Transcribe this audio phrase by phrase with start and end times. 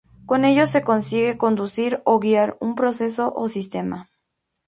[0.25, 4.09] Con ello se consigue conducir o guiar un proceso o sistema.